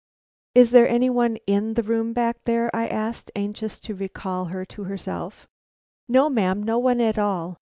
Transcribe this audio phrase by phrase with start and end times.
[0.55, 4.65] "Is there any one in the room back there?" I asked, anxious to recall her
[4.65, 5.47] to herself.
[6.09, 7.59] "No, ma'am, no one at all.